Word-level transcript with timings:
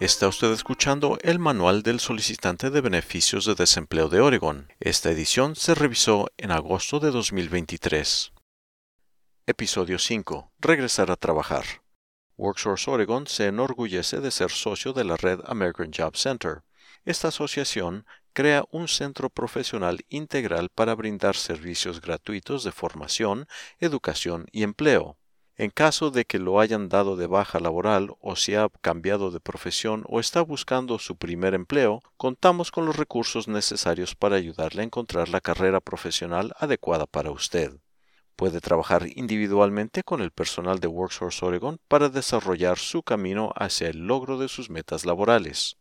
Está 0.00 0.28
usted 0.28 0.50
escuchando 0.52 1.18
el 1.20 1.38
Manual 1.38 1.82
del 1.82 2.00
Solicitante 2.00 2.70
de 2.70 2.80
Beneficios 2.80 3.44
de 3.44 3.54
Desempleo 3.54 4.08
de 4.08 4.22
Oregon. 4.22 4.72
Esta 4.80 5.10
edición 5.10 5.56
se 5.56 5.74
revisó 5.74 6.30
en 6.38 6.52
agosto 6.52 7.00
de 7.00 7.10
2023. 7.10 8.32
Episodio 9.46 9.98
5. 9.98 10.52
Regresar 10.58 11.10
a 11.10 11.16
trabajar. 11.16 11.66
WorkSource 12.38 12.90
Oregon 12.90 13.26
se 13.26 13.48
enorgullece 13.48 14.22
de 14.22 14.30
ser 14.30 14.50
socio 14.50 14.94
de 14.94 15.04
la 15.04 15.18
red 15.18 15.40
American 15.44 15.90
Job 15.94 16.16
Center. 16.16 16.62
Esta 17.04 17.28
asociación 17.28 18.06
crea 18.32 18.64
un 18.70 18.88
centro 18.88 19.28
profesional 19.28 19.98
integral 20.08 20.70
para 20.74 20.94
brindar 20.94 21.36
servicios 21.36 22.00
gratuitos 22.00 22.64
de 22.64 22.72
formación, 22.72 23.46
educación 23.80 24.46
y 24.50 24.62
empleo. 24.62 25.19
En 25.60 25.68
caso 25.68 26.10
de 26.10 26.24
que 26.24 26.38
lo 26.38 26.58
hayan 26.58 26.88
dado 26.88 27.16
de 27.16 27.26
baja 27.26 27.60
laboral 27.60 28.14
o 28.22 28.34
se 28.34 28.56
ha 28.56 28.70
cambiado 28.80 29.30
de 29.30 29.40
profesión 29.40 30.04
o 30.08 30.18
está 30.18 30.40
buscando 30.40 30.98
su 30.98 31.16
primer 31.16 31.52
empleo, 31.52 32.02
contamos 32.16 32.70
con 32.70 32.86
los 32.86 32.96
recursos 32.96 33.46
necesarios 33.46 34.14
para 34.14 34.36
ayudarle 34.36 34.80
a 34.80 34.86
encontrar 34.86 35.28
la 35.28 35.42
carrera 35.42 35.82
profesional 35.82 36.54
adecuada 36.58 37.04
para 37.04 37.30
usted. 37.30 37.78
Puede 38.36 38.62
trabajar 38.62 39.06
individualmente 39.14 40.02
con 40.02 40.22
el 40.22 40.30
personal 40.30 40.80
de 40.80 40.88
WorkSource 40.88 41.44
Oregon 41.44 41.78
para 41.88 42.08
desarrollar 42.08 42.78
su 42.78 43.02
camino 43.02 43.52
hacia 43.54 43.90
el 43.90 44.06
logro 44.06 44.38
de 44.38 44.48
sus 44.48 44.70
metas 44.70 45.04
laborales. 45.04 45.76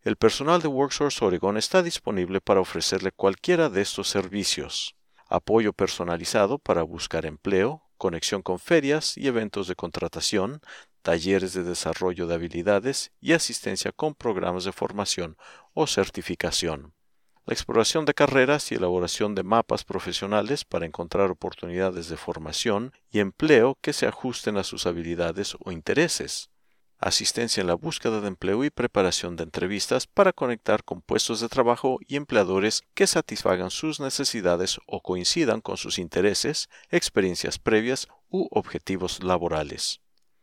El 0.00 0.16
personal 0.16 0.62
de 0.62 0.68
WorkSource 0.68 1.22
Oregon 1.22 1.58
está 1.58 1.82
disponible 1.82 2.40
para 2.40 2.60
ofrecerle 2.60 3.12
cualquiera 3.12 3.68
de 3.68 3.82
estos 3.82 4.08
servicios. 4.08 4.96
Apoyo 5.28 5.74
personalizado 5.74 6.58
para 6.58 6.82
buscar 6.84 7.26
empleo, 7.26 7.82
conexión 8.00 8.40
con 8.42 8.58
ferias 8.58 9.16
y 9.16 9.28
eventos 9.28 9.68
de 9.68 9.76
contratación, 9.76 10.60
talleres 11.02 11.52
de 11.52 11.62
desarrollo 11.62 12.26
de 12.26 12.34
habilidades 12.34 13.12
y 13.20 13.34
asistencia 13.34 13.92
con 13.92 14.14
programas 14.14 14.64
de 14.64 14.72
formación 14.72 15.36
o 15.74 15.86
certificación. 15.86 16.94
La 17.44 17.54
exploración 17.54 18.06
de 18.06 18.14
carreras 18.14 18.72
y 18.72 18.76
elaboración 18.76 19.34
de 19.34 19.42
mapas 19.42 19.84
profesionales 19.84 20.64
para 20.64 20.86
encontrar 20.86 21.30
oportunidades 21.30 22.08
de 22.08 22.16
formación 22.16 22.92
y 23.10 23.20
empleo 23.20 23.76
que 23.82 23.92
se 23.92 24.06
ajusten 24.06 24.56
a 24.56 24.64
sus 24.64 24.86
habilidades 24.86 25.56
o 25.60 25.70
intereses 25.70 26.50
asistencia 27.00 27.60
en 27.60 27.66
la 27.66 27.74
búsqueda 27.74 28.20
de 28.20 28.28
empleo 28.28 28.64
y 28.64 28.70
preparación 28.70 29.36
de 29.36 29.44
entrevistas 29.44 30.06
para 30.06 30.32
conectar 30.32 30.84
con 30.84 31.00
puestos 31.00 31.40
de 31.40 31.48
trabajo 31.48 31.98
y 32.06 32.16
empleadores 32.16 32.82
que 32.94 33.06
satisfagan 33.06 33.70
sus 33.70 34.00
necesidades 34.00 34.78
o 34.86 35.02
coincidan 35.02 35.60
con 35.60 35.76
sus 35.76 35.98
intereses, 35.98 36.68
experiencias 36.90 37.58
previas 37.58 38.08
u 38.28 38.48
objetivos 38.50 39.22
laborales. 39.22 40.00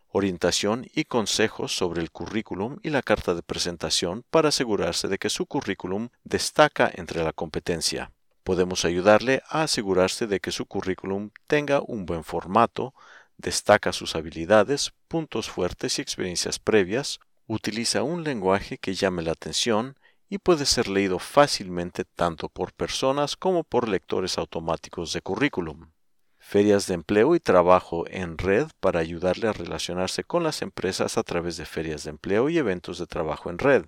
Orientación 0.10 0.88
y 0.94 1.04
consejos 1.04 1.76
sobre 1.76 2.02
el 2.02 2.12
currículum 2.12 2.78
y 2.82 2.90
la 2.90 3.02
carta 3.04 3.36
de 3.36 3.44
presentación 3.44 4.24
para 4.30 4.50
asegurarse 4.50 5.08
de 5.08 5.18
que 5.18 5.30
su 5.30 5.46
currículum 5.46 6.10
destaca 6.24 6.92
entre 6.94 7.24
la 7.24 7.34
competencia. 7.34 8.12
Podemos 8.44 8.86
ayudarle 8.86 9.44
a 9.50 9.64
asegurarse 9.64 10.26
de 10.26 10.40
que 10.40 10.52
su 10.52 10.66
currículum 10.66 11.32
tenga 11.48 11.82
un 11.86 12.06
buen 12.06 12.24
formato, 12.24 12.94
destaca 13.38 13.94
sus 13.94 14.16
habilidades, 14.16 14.94
puntos 15.08 15.50
fuertes 15.50 16.00
y 16.00 16.02
experiencias 16.02 16.60
previas, 16.60 17.20
utiliza 17.48 18.04
un 18.04 18.24
lenguaje 18.24 18.78
que 18.78 18.94
llame 18.94 19.22
la 19.22 19.32
atención 19.32 19.96
y 20.30 20.40
puede 20.40 20.66
ser 20.66 20.88
leído 20.88 21.20
fácilmente 21.20 22.04
tanto 22.04 22.50
por 22.50 22.74
personas 22.74 23.36
como 23.36 23.64
por 23.64 23.88
lectores 23.88 24.38
automáticos 24.38 25.14
de 25.14 25.22
currículum. 25.22 25.92
Ferias 26.38 26.88
de 26.88 26.94
empleo 26.94 27.36
y 27.36 27.40
trabajo 27.40 28.06
en 28.08 28.38
red 28.38 28.68
para 28.80 29.00
ayudarle 29.00 29.48
a 29.48 29.54
relacionarse 29.54 30.24
con 30.24 30.44
las 30.44 30.62
empresas 30.62 31.18
a 31.18 31.24
través 31.24 31.58
de 31.58 31.66
ferias 31.66 32.04
de 32.04 32.12
empleo 32.12 32.50
y 32.50 32.58
eventos 32.58 33.00
de 33.00 33.08
trabajo 33.08 33.50
en 33.50 33.58
red. 33.58 33.86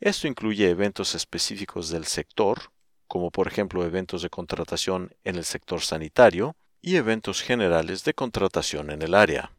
Esto 0.00 0.26
incluye 0.26 0.68
eventos 0.68 1.14
específicos 1.14 1.90
del 1.90 2.06
sector, 2.06 2.72
como 3.06 3.30
por 3.30 3.48
ejemplo 3.48 3.84
eventos 3.84 4.22
de 4.22 4.30
contratación 4.30 5.14
en 5.24 5.36
el 5.36 5.44
sector 5.44 5.82
sanitario, 5.82 6.56
y 6.82 6.96
eventos 6.96 7.42
generales 7.42 8.04
de 8.04 8.14
contratación 8.14 8.90
en 8.90 9.02
el 9.02 9.14
área. 9.14 9.52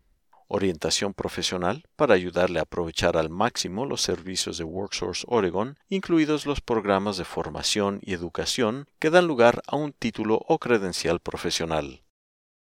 Orientación 0.47 1.13
profesional 1.13 1.85
para 1.95 2.13
ayudarle 2.13 2.59
a 2.59 2.63
aprovechar 2.63 3.15
al 3.15 3.29
máximo 3.29 3.85
los 3.85 4.01
servicios 4.01 4.57
de 4.57 4.65
WorkSource 4.65 5.25
Oregon, 5.29 5.77
incluidos 5.87 6.45
los 6.45 6.59
programas 6.59 7.15
de 7.15 7.23
formación 7.23 7.99
y 8.01 8.13
educación 8.13 8.87
que 8.99 9.09
dan 9.09 9.27
lugar 9.27 9.61
a 9.67 9.77
un 9.77 9.93
título 9.93 10.43
o 10.47 10.59
credencial 10.59 11.21
profesional. 11.21 12.03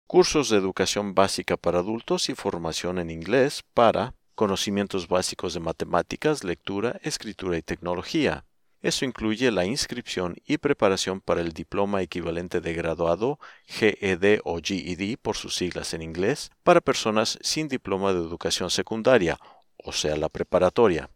Cursos 0.06 0.48
de 0.48 0.58
educación 0.58 1.14
básica 1.14 1.56
para 1.56 1.80
adultos 1.80 2.28
y 2.28 2.34
formación 2.34 2.98
en 2.98 3.10
inglés 3.10 3.64
para 3.74 4.14
conocimientos 4.34 5.08
básicos 5.08 5.54
de 5.54 5.60
matemáticas, 5.60 6.44
lectura, 6.44 7.00
escritura 7.02 7.58
y 7.58 7.62
tecnología, 7.62 8.44
eso 8.82 9.04
incluye 9.04 9.50
la 9.50 9.64
inscripción 9.64 10.36
y 10.44 10.58
preparación 10.58 11.20
para 11.20 11.40
el 11.40 11.52
diploma 11.52 12.02
equivalente 12.02 12.60
de 12.60 12.74
graduado 12.74 13.38
GED 13.66 14.40
o 14.44 14.58
GED 14.60 15.16
por 15.22 15.36
sus 15.36 15.54
siglas 15.54 15.94
en 15.94 16.02
inglés 16.02 16.50
para 16.62 16.80
personas 16.80 17.38
sin 17.42 17.68
diploma 17.68 18.12
de 18.12 18.18
educación 18.18 18.70
secundaria, 18.70 19.38
o 19.82 19.92
sea, 19.92 20.16
la 20.16 20.28
preparatoria. 20.28 21.10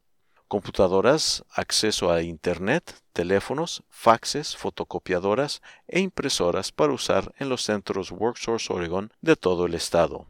Computadoras, 0.49 1.45
acceso 1.51 2.13
a 2.13 2.23
Internet, 2.23 3.03
teléfonos, 3.13 3.83
faxes, 3.91 4.57
fotocopiadoras 4.57 5.61
e 5.89 5.99
impresoras 5.99 6.71
para 6.71 6.93
usar 6.93 7.35
en 7.39 7.49
los 7.49 7.63
centros 7.63 8.13
WorkSource 8.13 8.73
Oregon 8.73 9.13
de 9.21 9.35
todo 9.35 9.67
el 9.67 9.75
estado 9.75 10.29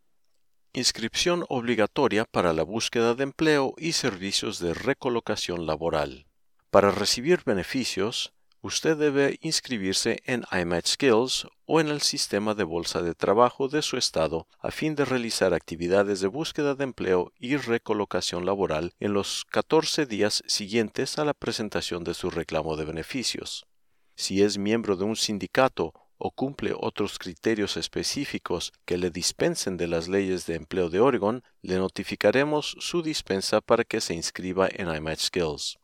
Inscripción 0.73 1.45
obligatoria 1.49 2.25
para 2.25 2.53
la 2.53 2.63
búsqueda 2.63 3.15
de 3.15 3.23
empleo 3.23 3.73
y 3.77 3.93
servicios 3.93 4.59
de 4.59 4.73
recolocación 4.73 5.65
laboral. 5.65 6.27
Para 6.69 6.91
recibir 6.91 7.43
beneficios, 7.45 8.33
usted 8.61 8.95
debe 8.95 9.39
inscribirse 9.41 10.21
en 10.25 10.45
iMatch 10.51 10.87
Skills 10.87 11.47
o 11.65 11.79
en 11.79 11.87
el 11.87 12.01
sistema 12.01 12.53
de 12.53 12.63
bolsa 12.63 13.01
de 13.01 13.15
trabajo 13.15 13.67
de 13.67 13.81
su 13.81 13.97
estado 13.97 14.47
a 14.59 14.71
fin 14.71 14.95
de 14.95 15.05
realizar 15.05 15.53
actividades 15.53 16.21
de 16.21 16.27
búsqueda 16.27 16.75
de 16.75 16.83
empleo 16.83 17.33
y 17.39 17.57
recolocación 17.57 18.45
laboral 18.45 18.93
en 18.99 19.13
los 19.13 19.45
14 19.45 20.05
días 20.05 20.43
siguientes 20.45 21.17
a 21.17 21.25
la 21.25 21.33
presentación 21.33 22.03
de 22.03 22.13
su 22.13 22.29
reclamo 22.29 22.75
de 22.75 22.85
beneficios. 22.85 23.65
Si 24.15 24.43
es 24.43 24.57
miembro 24.57 24.95
de 24.95 25.05
un 25.05 25.15
sindicato 25.15 25.93
o 26.23 26.29
cumple 26.29 26.73
otros 26.77 27.17
criterios 27.17 27.77
específicos 27.77 28.73
que 28.85 28.99
le 28.99 29.09
dispensen 29.09 29.77
de 29.77 29.87
las 29.87 30.07
leyes 30.07 30.45
de 30.45 30.53
empleo 30.53 30.91
de 30.91 30.99
Oregon, 30.99 31.43
le 31.63 31.77
notificaremos 31.77 32.75
su 32.79 33.01
dispensa 33.01 33.59
para 33.59 33.83
que 33.83 34.01
se 34.01 34.13
inscriba 34.13 34.69
en 34.71 34.93
iMatch 34.93 35.21
Skills. 35.21 35.80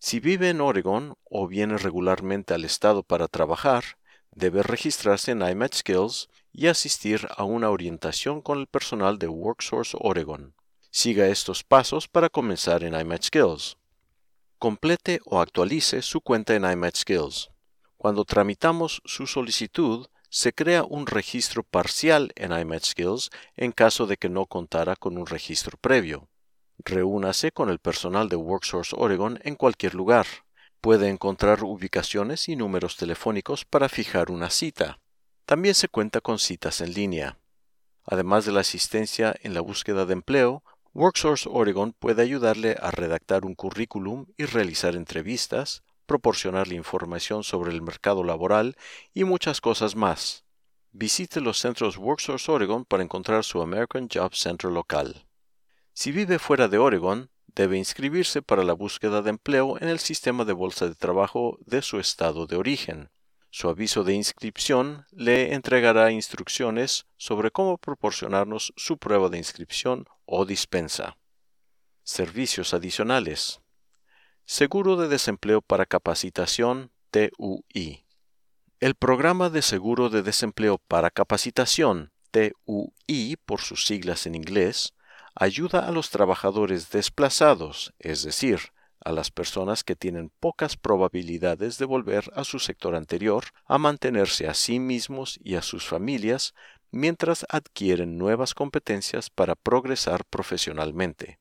Si 0.00 0.20
vive 0.20 0.50
en 0.50 0.60
Oregon 0.60 1.16
o 1.24 1.48
viene 1.48 1.76
regularmente 1.76 2.54
al 2.54 2.64
estado 2.64 3.02
para 3.02 3.26
trabajar, 3.26 3.98
debe 4.30 4.62
registrarse 4.62 5.32
en 5.32 5.42
iMatch 5.42 5.78
Skills 5.78 6.28
y 6.52 6.68
asistir 6.68 7.26
a 7.36 7.42
una 7.42 7.70
orientación 7.70 8.40
con 8.40 8.60
el 8.60 8.68
personal 8.68 9.18
de 9.18 9.26
WorkSource 9.26 9.96
Oregon. 10.00 10.54
Siga 10.90 11.26
estos 11.26 11.64
pasos 11.64 12.06
para 12.06 12.28
comenzar 12.28 12.84
en 12.84 12.94
iMatch 12.94 13.26
Skills. 13.26 13.76
Complete 14.58 15.20
o 15.24 15.40
actualice 15.40 16.00
su 16.02 16.20
cuenta 16.20 16.54
en 16.54 16.64
iMatch 16.64 17.00
Skills. 17.00 17.50
Cuando 17.96 18.24
tramitamos 18.24 19.02
su 19.04 19.26
solicitud, 19.26 20.06
se 20.30 20.52
crea 20.52 20.84
un 20.84 21.08
registro 21.08 21.64
parcial 21.64 22.32
en 22.36 22.52
iMatch 22.52 22.90
Skills 22.90 23.30
en 23.56 23.72
caso 23.72 24.06
de 24.06 24.16
que 24.16 24.28
no 24.28 24.46
contara 24.46 24.94
con 24.94 25.18
un 25.18 25.26
registro 25.26 25.76
previo. 25.76 26.28
Reúnase 26.78 27.50
con 27.52 27.70
el 27.70 27.78
personal 27.78 28.28
de 28.28 28.36
WorkSource 28.36 28.94
Oregon 28.96 29.40
en 29.42 29.56
cualquier 29.56 29.94
lugar. 29.94 30.26
Puede 30.80 31.08
encontrar 31.08 31.64
ubicaciones 31.64 32.48
y 32.48 32.56
números 32.56 32.96
telefónicos 32.96 33.64
para 33.64 33.88
fijar 33.88 34.30
una 34.30 34.48
cita. 34.48 35.00
También 35.44 35.74
se 35.74 35.88
cuenta 35.88 36.20
con 36.20 36.38
citas 36.38 36.80
en 36.80 36.94
línea. 36.94 37.38
Además 38.04 38.44
de 38.44 38.52
la 38.52 38.60
asistencia 38.60 39.34
en 39.42 39.54
la 39.54 39.60
búsqueda 39.60 40.06
de 40.06 40.12
empleo, 40.12 40.62
WorkSource 40.94 41.48
Oregon 41.52 41.92
puede 41.92 42.22
ayudarle 42.22 42.76
a 42.80 42.90
redactar 42.90 43.44
un 43.44 43.54
currículum 43.54 44.26
y 44.36 44.44
realizar 44.44 44.94
entrevistas, 44.94 45.82
proporcionarle 46.06 46.74
información 46.74 47.44
sobre 47.44 47.72
el 47.72 47.82
mercado 47.82 48.24
laboral 48.24 48.76
y 49.12 49.24
muchas 49.24 49.60
cosas 49.60 49.94
más. 49.94 50.44
Visite 50.92 51.40
los 51.40 51.58
centros 51.58 51.98
WorkSource 51.98 52.50
Oregon 52.50 52.84
para 52.84 53.02
encontrar 53.02 53.44
su 53.44 53.60
American 53.60 54.08
Job 54.12 54.34
Center 54.34 54.70
local. 54.70 55.27
Si 56.00 56.12
vive 56.12 56.38
fuera 56.38 56.68
de 56.68 56.78
Oregon, 56.78 57.28
debe 57.56 57.76
inscribirse 57.76 58.40
para 58.40 58.62
la 58.62 58.72
búsqueda 58.72 59.20
de 59.20 59.30
empleo 59.30 59.78
en 59.80 59.88
el 59.88 59.98
sistema 59.98 60.44
de 60.44 60.52
bolsa 60.52 60.86
de 60.86 60.94
trabajo 60.94 61.58
de 61.66 61.82
su 61.82 61.98
estado 61.98 62.46
de 62.46 62.54
origen. 62.54 63.10
Su 63.50 63.68
aviso 63.68 64.04
de 64.04 64.14
inscripción 64.14 65.06
le 65.10 65.54
entregará 65.54 66.12
instrucciones 66.12 67.06
sobre 67.16 67.50
cómo 67.50 67.78
proporcionarnos 67.78 68.72
su 68.76 68.98
prueba 68.98 69.28
de 69.28 69.38
inscripción 69.38 70.06
o 70.24 70.44
dispensa. 70.44 71.18
Servicios 72.04 72.74
adicionales. 72.74 73.60
Seguro 74.44 74.94
de 74.94 75.08
desempleo 75.08 75.62
para 75.62 75.84
capacitación 75.84 76.92
TUI. 77.10 78.06
El 78.78 78.94
Programa 78.94 79.50
de 79.50 79.62
Seguro 79.62 80.10
de 80.10 80.22
Desempleo 80.22 80.78
para 80.78 81.10
Capacitación 81.10 82.12
TUI 82.30 83.36
por 83.44 83.60
sus 83.62 83.84
siglas 83.84 84.26
en 84.26 84.36
inglés 84.36 84.94
ayuda 85.40 85.86
a 85.86 85.92
los 85.92 86.10
trabajadores 86.10 86.90
desplazados, 86.90 87.94
es 88.00 88.24
decir, 88.24 88.58
a 89.04 89.12
las 89.12 89.30
personas 89.30 89.84
que 89.84 89.94
tienen 89.94 90.32
pocas 90.40 90.76
probabilidades 90.76 91.78
de 91.78 91.84
volver 91.84 92.24
a 92.34 92.42
su 92.42 92.58
sector 92.58 92.96
anterior, 92.96 93.44
a 93.66 93.78
mantenerse 93.78 94.48
a 94.48 94.54
sí 94.54 94.80
mismos 94.80 95.38
y 95.44 95.54
a 95.54 95.62
sus 95.62 95.86
familias 95.86 96.54
mientras 96.90 97.46
adquieren 97.48 98.18
nuevas 98.18 98.52
competencias 98.54 99.30
para 99.30 99.54
progresar 99.54 100.24
profesionalmente. 100.24 101.38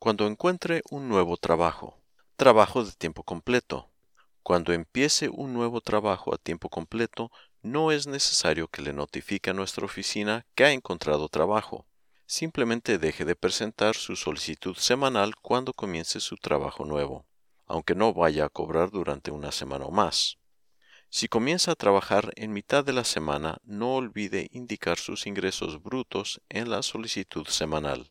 Cuando 0.00 0.26
encuentre 0.26 0.82
un 0.90 1.08
nuevo 1.08 1.36
trabajo, 1.36 2.02
trabajo 2.34 2.84
de 2.84 2.90
tiempo 2.90 3.22
completo, 3.22 3.92
cuando 4.42 4.72
empiece 4.72 5.28
un 5.28 5.54
nuevo 5.54 5.82
trabajo 5.82 6.34
a 6.34 6.38
tiempo 6.38 6.68
completo, 6.68 7.30
no 7.62 7.92
es 7.92 8.08
necesario 8.08 8.66
que 8.66 8.82
le 8.82 8.92
notifique 8.92 9.50
a 9.50 9.54
nuestra 9.54 9.84
oficina 9.84 10.46
que 10.56 10.64
ha 10.64 10.72
encontrado 10.72 11.28
trabajo. 11.28 11.86
Simplemente 12.26 12.98
deje 12.98 13.24
de 13.24 13.36
presentar 13.36 13.94
su 13.94 14.16
solicitud 14.16 14.74
semanal 14.74 15.36
cuando 15.36 15.74
comience 15.74 16.18
su 16.18 16.38
trabajo 16.38 16.84
nuevo, 16.84 17.24
aunque 17.66 17.94
no 17.94 18.12
vaya 18.12 18.46
a 18.46 18.48
cobrar 18.48 18.90
durante 18.90 19.30
una 19.30 19.52
semana 19.52 19.84
o 19.84 19.92
más. 19.92 20.41
Si 21.14 21.28
comienza 21.28 21.72
a 21.72 21.74
trabajar 21.74 22.32
en 22.36 22.54
mitad 22.54 22.86
de 22.86 22.94
la 22.94 23.04
semana, 23.04 23.58
no 23.64 23.96
olvide 23.96 24.48
indicar 24.50 24.96
sus 24.96 25.26
ingresos 25.26 25.82
brutos 25.82 26.40
en 26.48 26.70
la 26.70 26.82
solicitud 26.82 27.46
semanal. 27.48 28.10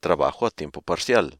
Trabajo 0.00 0.44
a 0.44 0.50
tiempo 0.50 0.82
parcial. 0.82 1.38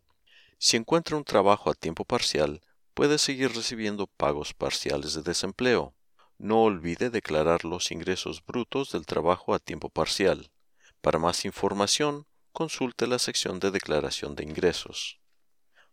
Si 0.58 0.76
encuentra 0.76 1.16
un 1.16 1.24
trabajo 1.24 1.70
a 1.70 1.74
tiempo 1.74 2.04
parcial, 2.04 2.62
puede 2.94 3.18
seguir 3.18 3.52
recibiendo 3.52 4.06
pagos 4.06 4.54
parciales 4.54 5.14
de 5.14 5.22
desempleo. 5.22 5.96
No 6.38 6.62
olvide 6.62 7.10
declarar 7.10 7.64
los 7.64 7.90
ingresos 7.90 8.40
brutos 8.46 8.92
del 8.92 9.06
trabajo 9.06 9.54
a 9.54 9.58
tiempo 9.58 9.88
parcial. 9.88 10.52
Para 11.00 11.18
más 11.18 11.44
información, 11.44 12.28
consulte 12.52 13.08
la 13.08 13.18
sección 13.18 13.58
de 13.58 13.72
declaración 13.72 14.36
de 14.36 14.44
ingresos. 14.44 15.18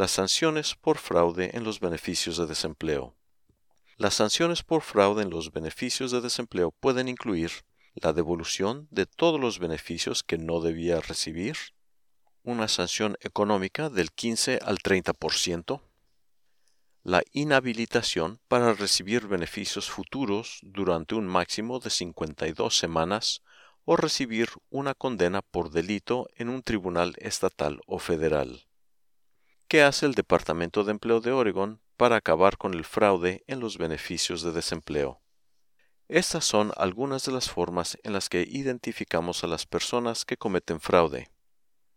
Las 0.00 0.12
sanciones 0.12 0.76
por 0.76 0.96
fraude 0.96 1.50
en 1.52 1.62
los 1.62 1.78
beneficios 1.78 2.38
de 2.38 2.46
desempleo. 2.46 3.14
Las 3.98 4.14
sanciones 4.14 4.62
por 4.62 4.80
fraude 4.80 5.22
en 5.22 5.28
los 5.28 5.52
beneficios 5.52 6.10
de 6.10 6.22
desempleo 6.22 6.70
pueden 6.70 7.06
incluir 7.06 7.50
la 7.92 8.14
devolución 8.14 8.88
de 8.90 9.04
todos 9.04 9.38
los 9.38 9.58
beneficios 9.58 10.22
que 10.22 10.38
no 10.38 10.62
debía 10.62 11.02
recibir, 11.02 11.58
una 12.44 12.66
sanción 12.66 13.18
económica 13.20 13.90
del 13.90 14.10
15 14.10 14.60
al 14.62 14.78
30%, 14.78 15.82
la 17.02 17.22
inhabilitación 17.32 18.40
para 18.48 18.72
recibir 18.72 19.26
beneficios 19.26 19.90
futuros 19.90 20.60
durante 20.62 21.14
un 21.14 21.26
máximo 21.26 21.78
de 21.78 21.90
52 21.90 22.74
semanas 22.74 23.42
o 23.84 23.96
recibir 23.96 24.48
una 24.70 24.94
condena 24.94 25.42
por 25.42 25.70
delito 25.70 26.26
en 26.36 26.48
un 26.48 26.62
tribunal 26.62 27.16
estatal 27.18 27.82
o 27.86 27.98
federal. 27.98 28.69
¿Qué 29.70 29.84
hace 29.84 30.04
el 30.04 30.14
Departamento 30.14 30.82
de 30.82 30.90
Empleo 30.90 31.20
de 31.20 31.30
Oregon 31.30 31.80
para 31.96 32.16
acabar 32.16 32.58
con 32.58 32.74
el 32.74 32.84
fraude 32.84 33.44
en 33.46 33.60
los 33.60 33.78
beneficios 33.78 34.42
de 34.42 34.50
desempleo? 34.50 35.22
Estas 36.08 36.44
son 36.44 36.72
algunas 36.76 37.24
de 37.24 37.30
las 37.30 37.48
formas 37.48 37.96
en 38.02 38.12
las 38.12 38.28
que 38.28 38.42
identificamos 38.42 39.44
a 39.44 39.46
las 39.46 39.66
personas 39.66 40.24
que 40.24 40.36
cometen 40.36 40.80
fraude. 40.80 41.30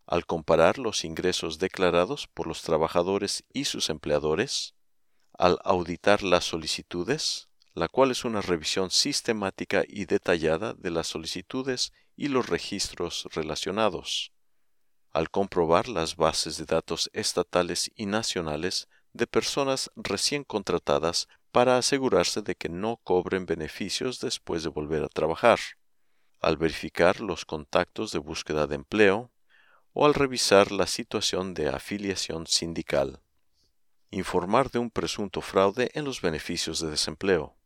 Al 0.06 0.24
comparar 0.24 0.78
los 0.78 1.04
ingresos 1.04 1.58
declarados 1.58 2.28
por 2.28 2.46
los 2.46 2.62
trabajadores 2.62 3.42
y 3.52 3.64
sus 3.64 3.90
empleadores, 3.90 4.76
al 5.36 5.58
auditar 5.64 6.22
las 6.22 6.44
solicitudes, 6.44 7.48
la 7.72 7.88
cual 7.88 8.12
es 8.12 8.24
una 8.24 8.40
revisión 8.40 8.92
sistemática 8.92 9.82
y 9.88 10.04
detallada 10.04 10.74
de 10.74 10.92
las 10.92 11.08
solicitudes 11.08 11.92
y 12.14 12.28
los 12.28 12.48
registros 12.48 13.26
relacionados, 13.32 14.32
al 15.14 15.30
comprobar 15.30 15.88
las 15.88 16.16
bases 16.16 16.58
de 16.58 16.66
datos 16.66 17.08
estatales 17.14 17.90
y 17.94 18.04
nacionales 18.04 18.88
de 19.14 19.26
personas 19.26 19.90
recién 19.96 20.44
contratadas 20.44 21.26
para 21.52 21.78
asegurarse 21.78 22.42
de 22.42 22.54
que 22.54 22.68
no 22.68 22.98
cobren 23.02 23.46
beneficios 23.46 24.20
después 24.20 24.62
de 24.62 24.68
volver 24.68 25.04
a 25.04 25.08
trabajar, 25.08 25.58
al 26.40 26.58
verificar 26.58 27.20
los 27.20 27.46
contactos 27.46 28.12
de 28.12 28.18
búsqueda 28.18 28.66
de 28.66 28.74
empleo 28.74 29.32
o 29.94 30.04
al 30.04 30.12
revisar 30.12 30.70
la 30.70 30.86
situación 30.86 31.54
de 31.54 31.70
afiliación 31.70 32.46
sindical 32.46 33.22
informar 34.14 34.70
de 34.70 34.78
un 34.78 34.90
presunto 34.90 35.40
fraude 35.40 35.90
en 35.94 36.04
los 36.04 36.20
beneficios 36.20 36.80
de 36.80 36.90
desempleo. 36.90 37.56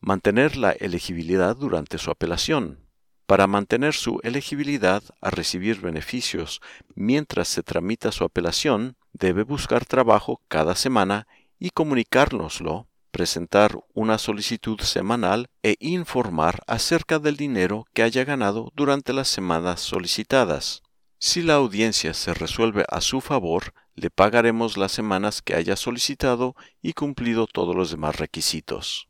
Mantener 0.00 0.56
la 0.56 0.72
elegibilidad 0.72 1.56
durante 1.56 1.98
su 1.98 2.10
apelación. 2.10 2.86
Para 3.26 3.46
mantener 3.46 3.92
su 3.92 4.18
elegibilidad 4.22 5.02
a 5.20 5.28
recibir 5.28 5.82
beneficios 5.82 6.62
mientras 6.94 7.48
se 7.48 7.62
tramita 7.62 8.12
su 8.12 8.24
apelación, 8.24 8.96
debe 9.12 9.42
buscar 9.42 9.84
trabajo 9.84 10.40
cada 10.48 10.74
semana 10.74 11.26
y 11.58 11.70
comunicárnoslo, 11.70 12.88
presentar 13.10 13.78
una 13.94 14.18
solicitud 14.18 14.80
semanal 14.80 15.48
e 15.62 15.76
informar 15.80 16.62
acerca 16.66 17.18
del 17.18 17.36
dinero 17.36 17.86
que 17.94 18.02
haya 18.02 18.24
ganado 18.24 18.70
durante 18.74 19.12
las 19.12 19.28
semanas 19.28 19.80
solicitadas. 19.80 20.82
Si 21.18 21.42
la 21.42 21.54
audiencia 21.54 22.14
se 22.14 22.32
resuelve 22.32 22.84
a 22.88 23.00
su 23.00 23.20
favor, 23.20 23.74
le 23.94 24.10
pagaremos 24.10 24.76
las 24.76 24.92
semanas 24.92 25.42
que 25.42 25.54
haya 25.54 25.74
solicitado 25.74 26.54
y 26.80 26.92
cumplido 26.92 27.46
todos 27.46 27.74
los 27.74 27.90
demás 27.90 28.16
requisitos. 28.16 29.08